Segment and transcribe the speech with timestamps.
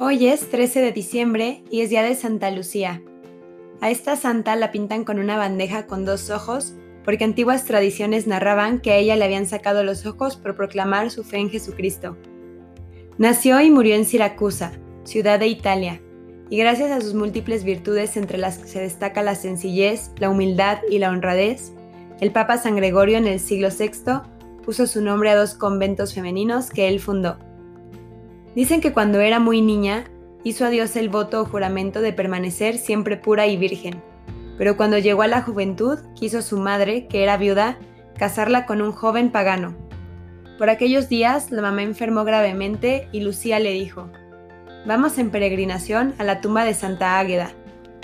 [0.00, 3.02] Hoy es 13 de diciembre y es día de Santa Lucía.
[3.80, 6.74] A esta santa la pintan con una bandeja con dos ojos
[7.04, 11.24] porque antiguas tradiciones narraban que a ella le habían sacado los ojos por proclamar su
[11.24, 12.16] fe en Jesucristo.
[13.18, 14.70] Nació y murió en Siracusa,
[15.02, 16.00] ciudad de Italia,
[16.48, 20.78] y gracias a sus múltiples virtudes entre las que se destaca la sencillez, la humildad
[20.88, 21.72] y la honradez,
[22.20, 24.20] el Papa San Gregorio en el siglo VI
[24.64, 27.47] puso su nombre a dos conventos femeninos que él fundó.
[28.58, 30.10] Dicen que cuando era muy niña
[30.42, 34.02] hizo a Dios el voto o juramento de permanecer siempre pura y virgen,
[34.58, 37.78] pero cuando llegó a la juventud quiso su madre, que era viuda,
[38.16, 39.76] casarla con un joven pagano.
[40.58, 44.10] Por aquellos días la mamá enfermó gravemente y Lucía le dijo,
[44.84, 47.52] Vamos en peregrinación a la tumba de Santa Águeda,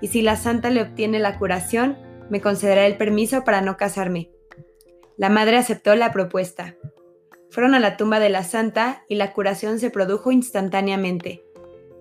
[0.00, 1.98] y si la santa le obtiene la curación,
[2.30, 4.30] me concederá el permiso para no casarme.
[5.18, 6.74] La madre aceptó la propuesta.
[7.50, 11.42] Fueron a la tumba de la santa y la curación se produjo instantáneamente.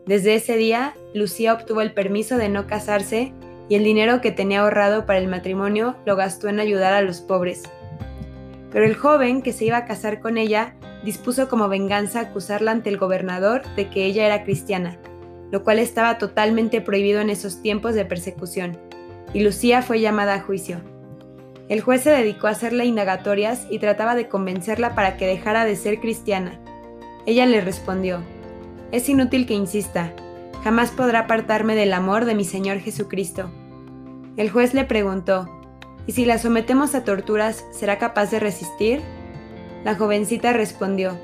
[0.05, 3.33] Desde ese día, Lucía obtuvo el permiso de no casarse
[3.69, 7.21] y el dinero que tenía ahorrado para el matrimonio lo gastó en ayudar a los
[7.21, 7.63] pobres.
[8.71, 12.89] Pero el joven que se iba a casar con ella dispuso como venganza acusarla ante
[12.89, 14.97] el gobernador de que ella era cristiana,
[15.51, 18.77] lo cual estaba totalmente prohibido en esos tiempos de persecución,
[19.33, 20.81] y Lucía fue llamada a juicio.
[21.69, 25.75] El juez se dedicó a hacerle indagatorias y trataba de convencerla para que dejara de
[25.75, 26.59] ser cristiana.
[27.25, 28.21] Ella le respondió,
[28.91, 30.13] Es inútil que insista,
[30.63, 33.51] jamás podrá apartarme del amor de mi Señor Jesucristo.
[34.37, 35.49] El juez le preguntó,
[36.05, 39.01] ¿y si la sometemos a torturas, será capaz de resistir?
[39.83, 41.17] La jovencita respondió,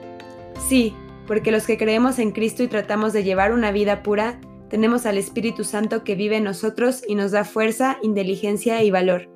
[0.67, 0.93] Sí,
[1.25, 5.17] porque los que creemos en Cristo y tratamos de llevar una vida pura, tenemos al
[5.17, 9.32] Espíritu Santo que vive en nosotros y nos da fuerza, inteligencia y valor.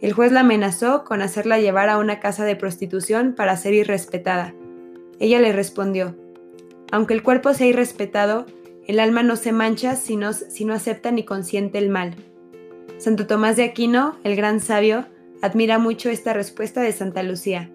[0.00, 4.54] El juez la amenazó con hacerla llevar a una casa de prostitución para ser irrespetada.
[5.18, 6.16] Ella le respondió,
[6.92, 8.46] aunque el cuerpo sea irrespetado,
[8.86, 12.14] el alma no se mancha si no, si no acepta ni consiente el mal.
[12.98, 15.06] Santo Tomás de Aquino, el gran sabio,
[15.42, 17.70] admira mucho esta respuesta de Santa Lucía.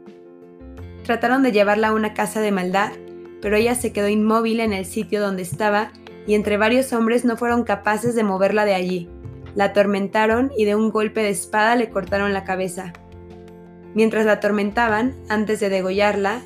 [1.04, 2.92] Trataron de llevarla a una casa de maldad,
[3.42, 5.92] pero ella se quedó inmóvil en el sitio donde estaba
[6.28, 9.10] y entre varios hombres no fueron capaces de moverla de allí.
[9.56, 12.94] La atormentaron y de un golpe de espada le cortaron la cabeza.
[13.94, 16.42] Mientras la atormentaban, antes de degollarla,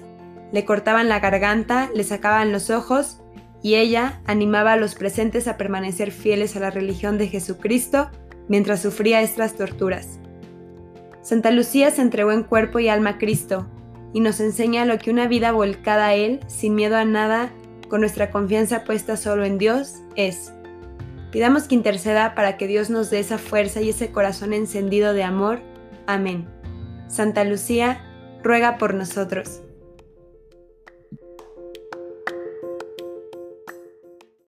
[0.52, 3.20] le cortaban la garganta, le sacaban los ojos
[3.62, 8.10] y ella animaba a los presentes a permanecer fieles a la religión de Jesucristo
[8.48, 10.20] mientras sufría estas torturas.
[11.22, 13.68] Santa Lucía se entregó en cuerpo y alma a Cristo,
[14.14, 17.50] y nos enseña lo que una vida volcada a Él, sin miedo a nada,
[17.90, 20.54] con nuestra confianza puesta solo en Dios, es.
[21.34, 25.24] Pidamos que interceda para que Dios nos dé esa fuerza y ese corazón encendido de
[25.24, 25.62] amor.
[26.06, 26.48] Amén.
[27.08, 28.06] Santa Lucía,
[28.44, 29.64] ruega por nosotros.